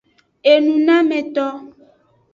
Enunameto. 0.51 1.47